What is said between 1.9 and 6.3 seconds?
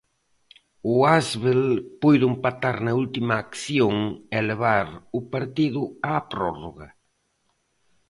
puido empatar na última acción e levar o partido á